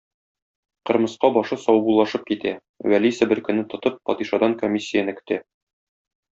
Кырмыска 0.89 1.29
башы 1.35 1.57
саубуллашып 1.65 2.25
китә, 2.31 2.55
Вәли 2.95 3.13
себеркене 3.19 3.69
тотып 3.75 4.03
падишадан 4.11 4.59
комиссияне 4.65 5.17
көтә! 5.23 5.43